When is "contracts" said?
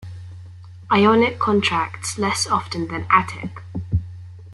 1.37-2.17